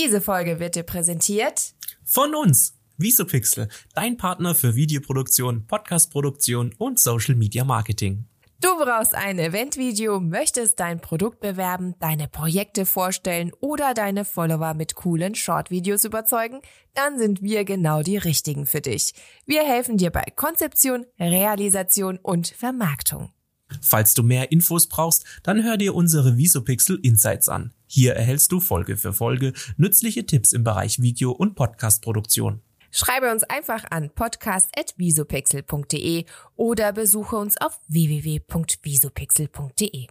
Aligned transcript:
Diese 0.00 0.20
Folge 0.20 0.60
wird 0.60 0.76
dir 0.76 0.84
präsentiert 0.84 1.74
von 2.04 2.32
uns, 2.36 2.78
Visopixel, 2.98 3.66
dein 3.94 4.16
Partner 4.16 4.54
für 4.54 4.76
Videoproduktion, 4.76 5.66
Podcastproduktion 5.66 6.72
und 6.78 7.00
Social 7.00 7.34
Media 7.34 7.64
Marketing. 7.64 8.28
Du 8.60 8.68
brauchst 8.76 9.16
ein 9.16 9.40
Eventvideo, 9.40 10.20
möchtest 10.20 10.78
dein 10.78 11.00
Produkt 11.00 11.40
bewerben, 11.40 11.96
deine 11.98 12.28
Projekte 12.28 12.86
vorstellen 12.86 13.50
oder 13.58 13.92
deine 13.92 14.24
Follower 14.24 14.74
mit 14.74 14.94
coolen 14.94 15.34
Shortvideos 15.34 16.04
überzeugen? 16.04 16.60
Dann 16.94 17.18
sind 17.18 17.42
wir 17.42 17.64
genau 17.64 18.02
die 18.02 18.18
richtigen 18.18 18.66
für 18.66 18.80
dich. 18.80 19.14
Wir 19.46 19.64
helfen 19.64 19.96
dir 19.96 20.10
bei 20.10 20.26
Konzeption, 20.36 21.06
Realisation 21.18 22.18
und 22.22 22.46
Vermarktung. 22.46 23.32
Falls 23.80 24.14
du 24.14 24.22
mehr 24.22 24.52
Infos 24.52 24.86
brauchst, 24.86 25.24
dann 25.42 25.62
hör 25.62 25.76
dir 25.76 25.94
unsere 25.94 26.36
Visopixel 26.36 26.98
Insights 27.02 27.48
an. 27.48 27.72
Hier 27.86 28.14
erhältst 28.14 28.52
du 28.52 28.60
Folge 28.60 28.96
für 28.96 29.12
Folge 29.12 29.52
nützliche 29.76 30.26
Tipps 30.26 30.52
im 30.52 30.64
Bereich 30.64 31.00
Video- 31.00 31.32
und 31.32 31.54
Podcastproduktion. 31.54 32.60
Schreibe 32.90 33.30
uns 33.30 33.44
einfach 33.44 33.84
an 33.90 34.08
podcast.visopixel.de 34.10 36.24
oder 36.56 36.92
besuche 36.92 37.36
uns 37.36 37.60
auf 37.60 37.78
www.visopixel.de. 37.88 40.06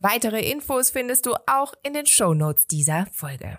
Weitere 0.00 0.50
Infos 0.50 0.90
findest 0.90 1.26
du 1.26 1.34
auch 1.46 1.74
in 1.82 1.94
den 1.94 2.06
Show 2.06 2.34
Notes 2.34 2.66
dieser 2.66 3.06
Folge. 3.12 3.58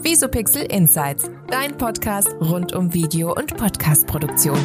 Visopixel 0.00 0.62
Insights, 0.62 1.28
dein 1.48 1.76
Podcast 1.76 2.28
rund 2.40 2.72
um 2.72 2.94
Video- 2.94 3.34
und 3.34 3.56
Podcastproduktion. 3.56 4.56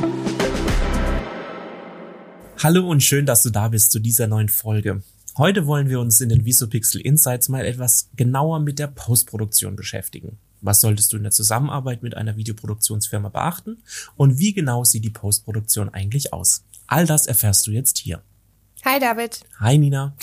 Hallo 2.61 2.89
und 2.89 3.03
schön, 3.03 3.25
dass 3.25 3.43
du 3.43 3.49
da 3.49 3.67
bist 3.67 3.91
zu 3.91 3.99
dieser 3.99 4.27
neuen 4.27 4.49
Folge. 4.49 5.01
Heute 5.37 5.65
wollen 5.65 5.89
wir 5.89 5.99
uns 5.99 6.21
in 6.21 6.29
den 6.29 6.45
Visopixel 6.45 7.01
Insights 7.01 7.49
mal 7.49 7.65
etwas 7.65 8.09
genauer 8.15 8.59
mit 8.59 8.79
der 8.79 8.87
Postproduktion 8.87 9.75
beschäftigen. 9.75 10.37
Was 10.61 10.79
solltest 10.79 11.11
du 11.11 11.17
in 11.17 11.23
der 11.23 11.31
Zusammenarbeit 11.31 12.03
mit 12.03 12.15
einer 12.15 12.37
Videoproduktionsfirma 12.37 13.29
beachten? 13.29 13.83
Und 14.15 14.37
wie 14.37 14.53
genau 14.53 14.83
sieht 14.83 15.03
die 15.03 15.09
Postproduktion 15.09 15.89
eigentlich 15.89 16.31
aus? 16.31 16.63
All 16.87 17.05
das 17.05 17.27
erfährst 17.27 17.67
du 17.67 17.71
jetzt 17.71 17.97
hier. 17.97 18.21
Hi 18.85 18.99
David. 18.99 19.41
Hi 19.59 19.77
Nina. 19.77 20.15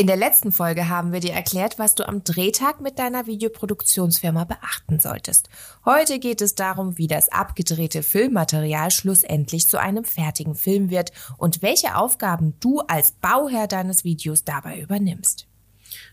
In 0.00 0.06
der 0.06 0.16
letzten 0.16 0.50
Folge 0.50 0.88
haben 0.88 1.12
wir 1.12 1.20
dir 1.20 1.34
erklärt, 1.34 1.78
was 1.78 1.94
du 1.94 2.08
am 2.08 2.24
Drehtag 2.24 2.80
mit 2.80 2.98
deiner 2.98 3.26
Videoproduktionsfirma 3.26 4.44
beachten 4.44 4.98
solltest. 4.98 5.50
Heute 5.84 6.18
geht 6.18 6.40
es 6.40 6.54
darum, 6.54 6.96
wie 6.96 7.06
das 7.06 7.28
abgedrehte 7.28 8.02
Filmmaterial 8.02 8.90
schlussendlich 8.90 9.68
zu 9.68 9.78
einem 9.78 10.04
fertigen 10.04 10.54
Film 10.54 10.88
wird 10.88 11.12
und 11.36 11.60
welche 11.60 11.96
Aufgaben 11.96 12.54
du 12.60 12.80
als 12.80 13.12
Bauherr 13.12 13.66
deines 13.66 14.02
Videos 14.02 14.42
dabei 14.42 14.80
übernimmst. 14.80 15.46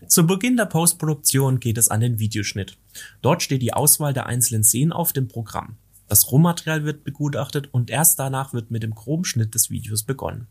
Zu 0.06 0.26
Beginn 0.26 0.58
der 0.58 0.66
Postproduktion 0.66 1.58
geht 1.58 1.78
es 1.78 1.88
an 1.88 2.02
den 2.02 2.18
Videoschnitt. 2.18 2.76
Dort 3.22 3.42
steht 3.42 3.62
die 3.62 3.72
Auswahl 3.72 4.12
der 4.12 4.26
einzelnen 4.26 4.64
Szenen 4.64 4.92
auf 4.92 5.14
dem 5.14 5.28
Programm. 5.28 5.78
Das 6.08 6.30
Rohmaterial 6.30 6.84
wird 6.84 7.04
begutachtet 7.04 7.72
und 7.72 7.88
erst 7.88 8.18
danach 8.18 8.52
wird 8.52 8.70
mit 8.70 8.82
dem 8.82 8.94
groben 8.94 9.24
Schnitt 9.24 9.54
des 9.54 9.70
Videos 9.70 10.02
begonnen. 10.02 10.46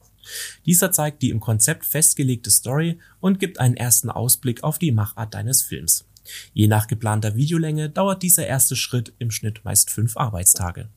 Dieser 0.65 0.91
zeigt 0.91 1.21
die 1.21 1.29
im 1.29 1.39
Konzept 1.39 1.85
festgelegte 1.85 2.51
Story 2.51 2.99
und 3.19 3.39
gibt 3.39 3.59
einen 3.59 3.77
ersten 3.77 4.09
Ausblick 4.09 4.63
auf 4.63 4.79
die 4.79 4.91
Machart 4.91 5.33
deines 5.33 5.61
Films. 5.61 6.05
Je 6.53 6.67
nach 6.67 6.87
geplanter 6.87 7.35
Videolänge 7.35 7.89
dauert 7.89 8.23
dieser 8.23 8.47
erste 8.47 8.75
Schritt 8.75 9.13
im 9.19 9.31
Schnitt 9.31 9.63
meist 9.63 9.89
fünf 9.89 10.17
Arbeitstage. 10.17 10.89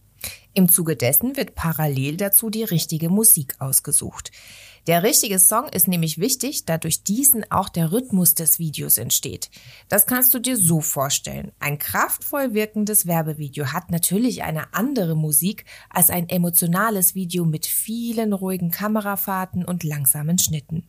Im 0.52 0.68
Zuge 0.68 0.96
dessen 0.96 1.36
wird 1.36 1.54
parallel 1.54 2.16
dazu 2.16 2.50
die 2.50 2.64
richtige 2.64 3.08
Musik 3.08 3.54
ausgesucht. 3.58 4.32
Der 4.90 5.04
richtige 5.04 5.38
Song 5.38 5.68
ist 5.68 5.86
nämlich 5.86 6.18
wichtig, 6.18 6.64
da 6.64 6.76
durch 6.76 7.04
diesen 7.04 7.48
auch 7.48 7.68
der 7.68 7.92
Rhythmus 7.92 8.34
des 8.34 8.58
Videos 8.58 8.98
entsteht. 8.98 9.48
Das 9.88 10.04
kannst 10.04 10.34
du 10.34 10.40
dir 10.40 10.56
so 10.56 10.80
vorstellen. 10.80 11.52
Ein 11.60 11.78
kraftvoll 11.78 12.54
wirkendes 12.54 13.06
Werbevideo 13.06 13.66
hat 13.66 13.92
natürlich 13.92 14.42
eine 14.42 14.74
andere 14.74 15.14
Musik 15.14 15.64
als 15.90 16.10
ein 16.10 16.28
emotionales 16.28 17.14
Video 17.14 17.44
mit 17.44 17.66
vielen 17.66 18.32
ruhigen 18.32 18.72
Kamerafahrten 18.72 19.64
und 19.64 19.84
langsamen 19.84 20.40
Schnitten. 20.40 20.88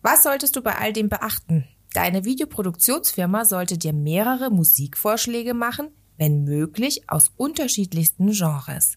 Was 0.00 0.22
solltest 0.22 0.54
du 0.54 0.62
bei 0.62 0.76
all 0.76 0.92
dem 0.92 1.08
beachten? 1.08 1.66
Deine 1.94 2.24
Videoproduktionsfirma 2.24 3.44
sollte 3.44 3.78
dir 3.78 3.94
mehrere 3.94 4.48
Musikvorschläge 4.48 5.54
machen, 5.54 5.88
wenn 6.18 6.44
möglich 6.44 7.10
aus 7.10 7.32
unterschiedlichsten 7.36 8.30
Genres. 8.30 8.96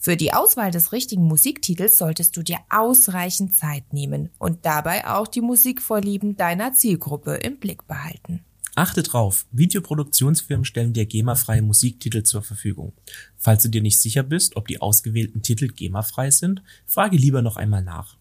Für 0.00 0.16
die 0.16 0.32
Auswahl 0.32 0.70
des 0.70 0.92
richtigen 0.92 1.24
Musiktitels 1.24 1.98
solltest 1.98 2.36
du 2.36 2.42
dir 2.42 2.58
ausreichend 2.70 3.56
Zeit 3.56 3.92
nehmen 3.92 4.30
und 4.38 4.64
dabei 4.64 5.08
auch 5.08 5.26
die 5.26 5.40
Musikvorlieben 5.40 6.36
deiner 6.36 6.72
Zielgruppe 6.72 7.34
im 7.34 7.58
Blick 7.58 7.86
behalten. 7.88 8.44
Achte 8.76 9.02
drauf, 9.02 9.44
Videoproduktionsfirmen 9.50 10.64
stellen 10.64 10.92
dir 10.92 11.04
GEMA-freie 11.04 11.62
Musiktitel 11.62 12.22
zur 12.22 12.42
Verfügung. 12.42 12.92
Falls 13.36 13.64
du 13.64 13.68
dir 13.68 13.82
nicht 13.82 14.00
sicher 14.00 14.22
bist, 14.22 14.54
ob 14.54 14.68
die 14.68 14.80
ausgewählten 14.80 15.42
Titel 15.42 15.66
GEMA-frei 15.66 16.30
sind, 16.30 16.62
frage 16.86 17.16
lieber 17.16 17.42
noch 17.42 17.56
einmal 17.56 17.82
nach. 17.82 18.16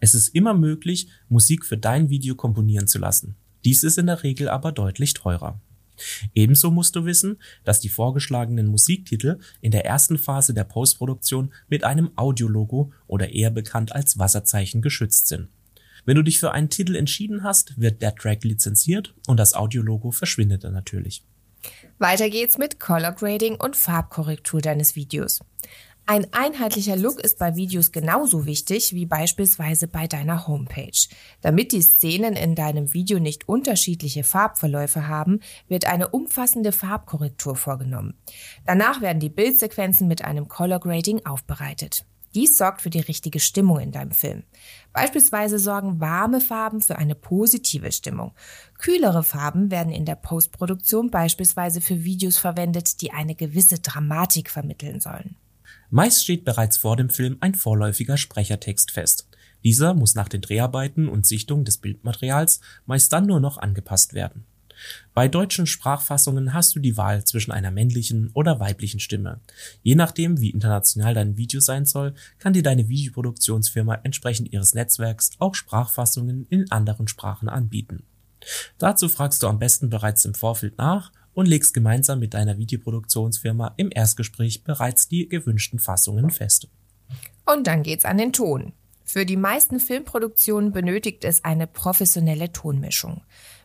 Es 0.00 0.14
ist 0.14 0.28
immer 0.34 0.52
möglich, 0.52 1.08
Musik 1.30 1.64
für 1.64 1.78
dein 1.78 2.10
Video 2.10 2.34
komponieren 2.34 2.88
zu 2.88 2.98
lassen. 2.98 3.36
Dies 3.64 3.84
ist 3.84 3.96
in 3.96 4.04
der 4.04 4.22
Regel 4.22 4.50
aber 4.50 4.70
deutlich 4.70 5.14
teurer. 5.14 5.58
Ebenso 6.34 6.70
musst 6.70 6.96
du 6.96 7.04
wissen, 7.04 7.40
dass 7.64 7.80
die 7.80 7.88
vorgeschlagenen 7.88 8.66
Musiktitel 8.66 9.38
in 9.60 9.70
der 9.70 9.84
ersten 9.84 10.18
Phase 10.18 10.54
der 10.54 10.64
Postproduktion 10.64 11.52
mit 11.68 11.84
einem 11.84 12.10
Audiologo 12.16 12.92
oder 13.06 13.32
eher 13.32 13.50
bekannt 13.50 13.92
als 13.92 14.18
Wasserzeichen 14.18 14.82
geschützt 14.82 15.28
sind. 15.28 15.48
Wenn 16.04 16.16
du 16.16 16.22
dich 16.22 16.40
für 16.40 16.52
einen 16.52 16.68
Titel 16.68 16.96
entschieden 16.96 17.44
hast, 17.44 17.80
wird 17.80 18.02
der 18.02 18.14
Track 18.14 18.44
lizenziert 18.44 19.14
und 19.26 19.36
das 19.36 19.54
Audiologo 19.54 20.10
verschwindet 20.10 20.64
dann 20.64 20.72
natürlich. 20.72 21.24
Weiter 21.98 22.28
geht's 22.28 22.58
mit 22.58 22.80
Color 22.80 23.12
Grading 23.12 23.54
und 23.54 23.76
Farbkorrektur 23.76 24.60
deines 24.60 24.96
Videos. 24.96 25.40
Ein 26.12 26.26
einheitlicher 26.34 26.96
Look 26.96 27.20
ist 27.20 27.38
bei 27.38 27.56
Videos 27.56 27.90
genauso 27.90 28.44
wichtig 28.44 28.92
wie 28.92 29.06
beispielsweise 29.06 29.88
bei 29.88 30.06
deiner 30.06 30.46
Homepage. 30.46 31.08
Damit 31.40 31.72
die 31.72 31.80
Szenen 31.80 32.36
in 32.36 32.54
deinem 32.54 32.92
Video 32.92 33.18
nicht 33.18 33.48
unterschiedliche 33.48 34.22
Farbverläufe 34.22 35.08
haben, 35.08 35.40
wird 35.68 35.86
eine 35.86 36.08
umfassende 36.08 36.72
Farbkorrektur 36.72 37.56
vorgenommen. 37.56 38.12
Danach 38.66 39.00
werden 39.00 39.20
die 39.20 39.30
Bildsequenzen 39.30 40.06
mit 40.06 40.22
einem 40.22 40.48
Color 40.48 40.80
Grading 40.80 41.24
aufbereitet. 41.24 42.04
Dies 42.34 42.58
sorgt 42.58 42.82
für 42.82 42.90
die 42.90 43.00
richtige 43.00 43.40
Stimmung 43.40 43.80
in 43.80 43.90
deinem 43.90 44.12
Film. 44.12 44.42
Beispielsweise 44.92 45.58
sorgen 45.58 45.98
warme 45.98 46.42
Farben 46.42 46.82
für 46.82 46.96
eine 46.96 47.14
positive 47.14 47.90
Stimmung. 47.90 48.32
Kühlere 48.76 49.22
Farben 49.22 49.70
werden 49.70 49.94
in 49.94 50.04
der 50.04 50.16
Postproduktion 50.16 51.10
beispielsweise 51.10 51.80
für 51.80 52.04
Videos 52.04 52.36
verwendet, 52.36 53.00
die 53.00 53.12
eine 53.12 53.34
gewisse 53.34 53.78
Dramatik 53.78 54.50
vermitteln 54.50 55.00
sollen. 55.00 55.36
Meist 55.94 56.24
steht 56.24 56.46
bereits 56.46 56.78
vor 56.78 56.96
dem 56.96 57.10
Film 57.10 57.36
ein 57.40 57.54
vorläufiger 57.54 58.16
Sprechertext 58.16 58.92
fest. 58.92 59.28
Dieser 59.62 59.92
muss 59.92 60.14
nach 60.14 60.28
den 60.28 60.40
Dreharbeiten 60.40 61.06
und 61.06 61.26
Sichtung 61.26 61.66
des 61.66 61.76
Bildmaterials 61.76 62.62
meist 62.86 63.12
dann 63.12 63.26
nur 63.26 63.40
noch 63.40 63.58
angepasst 63.58 64.14
werden. 64.14 64.46
Bei 65.12 65.28
deutschen 65.28 65.66
Sprachfassungen 65.66 66.54
hast 66.54 66.74
du 66.74 66.80
die 66.80 66.96
Wahl 66.96 67.24
zwischen 67.24 67.52
einer 67.52 67.70
männlichen 67.70 68.30
oder 68.32 68.58
weiblichen 68.58 69.00
Stimme. 69.00 69.40
Je 69.82 69.94
nachdem, 69.94 70.40
wie 70.40 70.48
international 70.48 71.12
dein 71.12 71.36
Video 71.36 71.60
sein 71.60 71.84
soll, 71.84 72.14
kann 72.38 72.54
dir 72.54 72.62
deine 72.62 72.88
Videoproduktionsfirma 72.88 73.96
entsprechend 74.02 74.50
ihres 74.50 74.72
Netzwerks 74.72 75.32
auch 75.40 75.54
Sprachfassungen 75.54 76.46
in 76.48 76.70
anderen 76.70 77.06
Sprachen 77.06 77.50
anbieten. 77.50 78.04
Dazu 78.78 79.10
fragst 79.10 79.42
du 79.42 79.46
am 79.46 79.58
besten 79.58 79.90
bereits 79.90 80.24
im 80.24 80.32
Vorfeld 80.32 80.78
nach 80.78 81.12
und 81.34 81.46
legst 81.46 81.74
gemeinsam 81.74 82.18
mit 82.18 82.34
deiner 82.34 82.58
Videoproduktionsfirma 82.58 83.74
im 83.76 83.90
Erstgespräch 83.92 84.64
bereits 84.64 85.08
die 85.08 85.28
gewünschten 85.28 85.78
Fassungen 85.78 86.30
fest. 86.30 86.68
Und 87.44 87.66
dann 87.66 87.82
geht's 87.82 88.04
an 88.04 88.18
den 88.18 88.32
Ton. 88.32 88.72
Für 89.04 89.26
die 89.26 89.36
meisten 89.36 89.80
Filmproduktionen 89.80 90.72
benötigt 90.72 91.24
es 91.24 91.44
eine 91.44 91.66
professionelle 91.66 92.52
Tonmischung. 92.52 93.20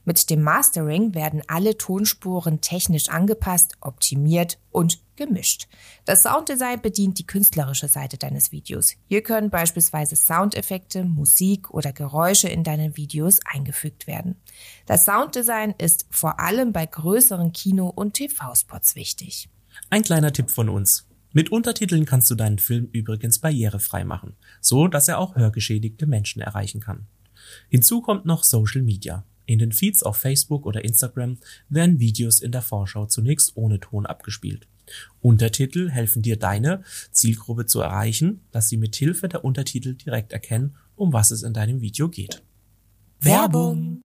Mit 0.08 0.30
dem 0.30 0.42
Mastering 0.42 1.14
werden 1.16 1.42
alle 1.48 1.78
Tonspuren 1.78 2.62
technisch 2.62 3.10
angepasst, 3.10 3.74
optimiert 3.82 4.58
und 4.72 5.02
gemischt. 5.18 5.68
Das 6.06 6.24
Sounddesign 6.24 6.82
bedient 6.82 7.20
die 7.20 7.28
künstlerische 7.28 7.90
Seite 7.90 8.18
deines 8.18 8.54
Videos. 8.54 8.94
Hier 9.10 9.22
können 9.22 9.50
beispielsweise 9.50 10.16
Soundeffekte, 10.16 11.04
Musik 11.04 11.72
oder 11.72 11.92
Geräusche 11.92 12.48
in 12.48 12.64
deinen 12.64 12.96
Videos 12.96 13.42
eingefügt 13.44 14.08
werden. 14.08 14.38
Das 14.86 15.04
Sounddesign 15.04 15.76
ist 15.78 16.06
vor 16.10 16.40
allem 16.40 16.72
bei 16.72 16.86
größeren 16.86 17.52
Kino- 17.52 17.92
und 17.94 18.14
TV-Spots 18.14 18.96
wichtig. 18.96 19.50
Ein 19.90 20.04
kleiner 20.04 20.32
Tipp 20.32 20.52
von 20.52 20.70
uns. 20.70 21.06
Mit 21.34 21.52
Untertiteln 21.52 22.06
kannst 22.06 22.32
du 22.32 22.36
deinen 22.36 22.60
Film 22.60 22.88
übrigens 22.94 23.40
barrierefrei 23.40 24.06
machen, 24.06 24.38
so 24.62 24.88
dass 24.88 25.10
er 25.10 25.20
auch 25.20 25.36
hörgeschädigte 25.36 26.06
Menschen 26.06 26.42
erreichen 26.42 26.80
kann. 26.80 27.08
Hinzu 27.68 28.02
kommt 28.02 28.26
noch 28.26 28.46
Social 28.46 28.84
Media. 28.84 29.26
In 29.48 29.60
den 29.60 29.72
Feeds 29.72 30.04
auf 30.04 30.18
Facebook 30.18 30.66
oder 30.66 30.84
Instagram 30.84 31.38
werden 31.70 32.00
Videos 32.00 32.42
in 32.42 32.52
der 32.52 32.62
Vorschau 32.62 33.08
zunächst 33.08 33.54
ohne 33.56 33.80
Ton 33.80 34.06
abgespielt. 34.06 34.68
Untertitel 35.22 35.90
helfen 35.90 36.22
dir 36.22 36.38
deine 36.38 36.84
Zielgruppe 37.12 37.66
zu 37.66 37.82
erreichen, 37.82 38.42
dass 38.52 38.70
sie 38.70 38.78
mit 38.78 38.96
Hilfe 38.96 39.28
der 39.30 39.44
Untertitel 39.44 39.96
direkt 39.96 40.34
erkennen, 40.34 40.76
um 40.96 41.14
was 41.14 41.32
es 41.32 41.44
in 41.44 41.54
deinem 41.54 41.82
Video 41.82 42.10
geht. 42.10 42.44
Werbung 43.20 44.02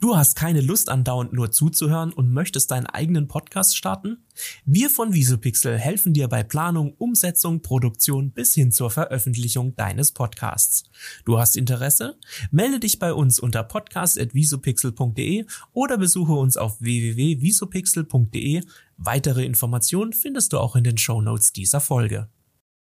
Du 0.00 0.16
hast 0.16 0.36
keine 0.36 0.60
Lust 0.60 0.90
andauernd 0.90 1.32
nur 1.32 1.50
zuzuhören 1.50 2.12
und 2.12 2.30
möchtest 2.30 2.70
deinen 2.70 2.86
eigenen 2.86 3.26
Podcast 3.26 3.76
starten? 3.76 4.24
Wir 4.64 4.90
von 4.90 5.14
Visopixel 5.14 5.78
helfen 5.78 6.12
dir 6.12 6.28
bei 6.28 6.42
Planung, 6.42 6.92
Umsetzung, 6.98 7.62
Produktion 7.62 8.32
bis 8.32 8.54
hin 8.54 8.70
zur 8.70 8.90
Veröffentlichung 8.90 9.74
deines 9.74 10.12
Podcasts. 10.12 10.84
Du 11.24 11.38
hast 11.38 11.56
Interesse? 11.56 12.18
Melde 12.50 12.80
dich 12.80 12.98
bei 12.98 13.12
uns 13.12 13.38
unter 13.40 13.62
podcast.visopixel.de 13.62 15.46
oder 15.72 15.96
besuche 15.98 16.32
uns 16.32 16.56
auf 16.56 16.80
www.visopixel.de. 16.80 18.62
Weitere 18.98 19.44
Informationen 19.44 20.12
findest 20.12 20.52
du 20.52 20.58
auch 20.58 20.76
in 20.76 20.84
den 20.84 20.98
Show 20.98 21.22
Notes 21.22 21.52
dieser 21.52 21.80
Folge. 21.80 22.28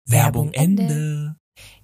Werbung 0.06 0.54
Ende. 0.54 1.36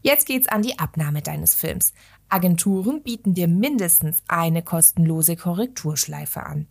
Jetzt 0.01 0.25
geht's 0.25 0.47
an 0.47 0.61
die 0.61 0.79
Abnahme 0.79 1.21
deines 1.21 1.55
Films. 1.55 1.93
Agenturen 2.29 3.03
bieten 3.03 3.33
dir 3.33 3.47
mindestens 3.47 4.21
eine 4.27 4.61
kostenlose 4.61 5.35
Korrekturschleife 5.35 6.43
an. 6.43 6.67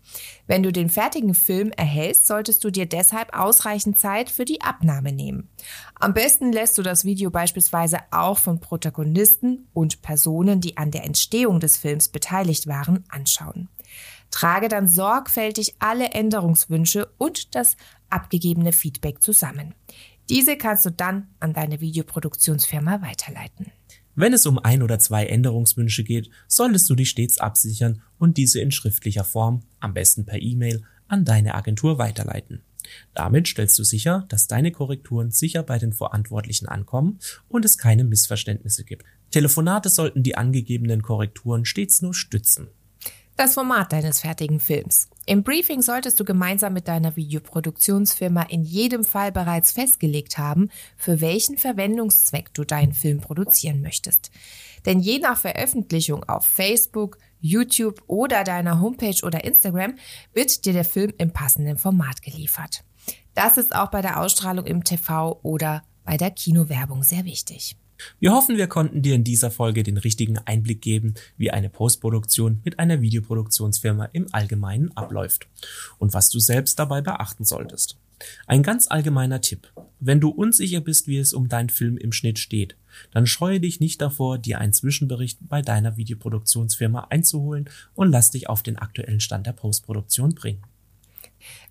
Wenn 0.47 0.63
du 0.63 0.71
den 0.71 0.91
fertigen 0.91 1.35
Film 1.35 1.73
erhältst, 1.73 2.27
solltest 2.27 2.63
du 2.63 2.71
dir 2.71 2.87
deshalb 2.87 3.37
ausreichend 3.37 3.99
Zeit 3.99 4.29
für 4.29 4.45
die 4.45 4.61
Abnahme 4.61 5.13
nehmen. 5.13 5.49
Am 5.95 6.13
besten 6.13 6.53
lässt 6.53 6.77
du 6.79 6.83
das 6.83 7.05
Video 7.05 7.31
beispielsweise 7.31 7.99
auch 8.11 8.39
von 8.39 8.61
Protagonisten 8.61 9.69
und 9.73 10.03
Personen, 10.03 10.61
die 10.61 10.77
an 10.77 10.91
der 10.91 11.05
Entstehung 11.05 11.61
des 11.61 11.77
Films 11.77 12.09
beteiligt 12.09 12.67
waren, 12.67 13.05
anschauen. 13.09 13.69
Trage 14.31 14.69
dann 14.69 14.89
sorgfältig 14.89 15.77
alle 15.79 16.11
Änderungswünsche 16.11 17.09
und 17.17 17.55
das 17.55 17.77
abgegebene 18.11 18.73
Feedback 18.73 19.23
zusammen. 19.23 19.75
Diese 20.29 20.57
kannst 20.57 20.85
du 20.85 20.91
dann 20.91 21.29
an 21.41 21.53
deine 21.53 21.81
Videoproduktionsfirma 21.81 23.01
weiterleiten. 23.01 23.73
Wenn 24.19 24.33
es 24.33 24.47
um 24.47 24.59
ein 24.59 24.83
oder 24.83 24.99
zwei 24.99 25.27
Änderungswünsche 25.27 26.03
geht, 26.03 26.31
solltest 26.49 26.89
du 26.89 26.95
dich 26.95 27.11
stets 27.11 27.39
absichern 27.39 28.01
und 28.19 28.39
diese 28.39 28.61
in 28.61 28.73
schriftlicher 28.73 29.25
Form, 29.25 29.63
am 29.79 29.93
besten 29.93 30.25
per 30.25 30.41
E-Mail, 30.41 30.83
an 31.07 31.27
deine 31.27 31.55
Agentur 31.55 31.99
weiterleiten. 31.99 32.63
Damit 33.15 33.47
stellst 33.47 33.79
du 33.79 33.85
sicher, 33.85 34.25
dass 34.29 34.47
deine 34.47 34.73
Korrekturen 34.73 35.31
sicher 35.31 35.63
bei 35.63 35.79
den 35.79 35.93
Verantwortlichen 35.93 36.67
ankommen 36.67 37.19
und 37.49 37.65
es 37.67 37.77
keine 37.77 38.05
Missverständnisse 38.05 38.85
gibt. 38.85 39.05
Telefonate 39.31 39.91
sollten 39.91 40.23
die 40.23 40.37
angegebenen 40.37 41.03
Korrekturen 41.03 41.67
stets 41.67 42.01
nur 42.01 42.15
stützen. 42.15 42.69
Das 43.37 43.53
Format 43.53 43.93
deines 43.93 44.21
fertigen 44.21 44.61
Films. 44.61 45.09
Im 45.27 45.43
Briefing 45.43 45.83
solltest 45.83 46.19
du 46.19 46.25
gemeinsam 46.25 46.73
mit 46.73 46.89
deiner 46.89 47.17
Videoproduktionsfirma 47.17 48.45
in 48.45 48.63
jedem 48.63 49.05
Fall 49.05 49.31
bereits 49.31 49.73
festgelegt 49.73 50.39
haben, 50.39 50.71
für 50.97 51.21
welchen 51.21 51.59
Verwendungszweck 51.59 52.55
du 52.55 52.65
deinen 52.65 52.95
Film 52.95 53.21
produzieren 53.21 53.83
möchtest. 53.83 54.31
Denn 54.87 55.01
je 55.01 55.19
nach 55.19 55.37
Veröffentlichung 55.37 56.25
auf 56.25 56.47
Facebook, 56.47 57.19
YouTube 57.39 58.03
oder 58.07 58.43
deiner 58.43 58.81
Homepage 58.81 59.23
oder 59.23 59.45
Instagram 59.45 59.97
wird 60.33 60.65
dir 60.65 60.73
der 60.73 60.87
Film 60.87 61.13
im 61.19 61.31
passenden 61.31 61.77
Format 61.77 62.23
geliefert. 62.23 62.85
Das 63.35 63.59
ist 63.59 63.77
auch 63.77 63.91
bei 63.91 64.01
der 64.01 64.19
Ausstrahlung 64.19 64.65
im 64.65 64.83
TV 64.83 65.39
oder 65.43 65.83
bei 66.05 66.17
der 66.17 66.31
Kinowerbung 66.31 67.03
sehr 67.03 67.27
wichtig. 67.27 67.77
Wir 68.21 68.33
hoffen, 68.33 68.57
wir 68.57 68.67
konnten 68.67 69.03
dir 69.03 69.15
in 69.15 69.25
dieser 69.25 69.51
Folge 69.51 69.83
den 69.83 69.97
richtigen 69.97 70.39
Einblick 70.39 70.81
geben, 70.81 71.15
wie 71.37 71.51
eine 71.51 71.71
Postproduktion 71.71 72.61
mit 72.65 72.79
einer 72.79 73.01
Videoproduktionsfirma 73.01 74.07
im 74.13 74.27
Allgemeinen 74.33 74.97
abläuft 74.97 75.47
und 75.99 76.15
was 76.15 76.31
du 76.31 76.39
selbst 76.39 76.79
dabei 76.79 77.01
beachten 77.01 77.45
solltest. 77.45 77.97
Ein 78.47 78.63
ganz 78.63 78.89
allgemeiner 78.89 79.41
Tipp. 79.41 79.73
Wenn 80.01 80.21
du 80.21 80.31
unsicher 80.31 80.81
bist, 80.81 81.07
wie 81.07 81.19
es 81.19 81.33
um 81.33 81.49
deinen 81.49 81.69
Film 81.69 81.99
im 81.99 82.13
Schnitt 82.13 82.39
steht, 82.39 82.77
dann 83.13 83.27
scheue 83.27 83.61
dich 83.61 83.81
nicht 83.81 84.01
davor, 84.01 84.39
dir 84.39 84.59
einen 84.59 84.73
Zwischenbericht 84.73 85.39
bei 85.43 85.61
deiner 85.61 85.97
Videoproduktionsfirma 85.97 87.09
einzuholen 87.11 87.69
und 87.95 88.11
lass 88.11 88.31
dich 88.31 88.49
auf 88.49 88.63
den 88.63 88.79
aktuellen 88.79 89.21
Stand 89.21 89.47
der 89.47 89.53
Postproduktion 89.53 90.35
bringen. 90.35 90.63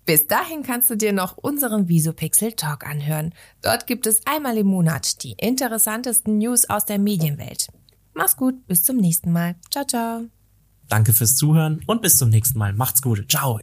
Bis 0.04 0.26
dahin 0.26 0.62
kannst 0.62 0.88
du 0.90 0.96
dir 0.96 1.12
noch 1.12 1.36
unseren 1.36 1.88
Visopixel 1.88 2.52
Talk 2.52 2.86
anhören. 2.86 3.34
Dort 3.62 3.86
gibt 3.86 4.06
es 4.06 4.26
einmal 4.26 4.56
im 4.56 4.68
Monat 4.68 5.22
die 5.22 5.32
interessantesten 5.32 6.38
News 6.38 6.68
aus 6.70 6.84
der 6.84 6.98
Medienwelt. 6.98 7.68
Mach's 8.14 8.36
gut, 8.36 8.66
bis 8.66 8.84
zum 8.84 8.96
nächsten 8.96 9.32
Mal. 9.32 9.56
Ciao, 9.70 9.84
ciao. 9.84 10.22
Danke 10.88 11.12
fürs 11.12 11.36
Zuhören 11.36 11.82
und 11.86 12.02
bis 12.02 12.16
zum 12.16 12.30
nächsten 12.30 12.58
Mal. 12.58 12.72
Macht's 12.72 13.02
gut. 13.02 13.30
Ciao. 13.30 13.60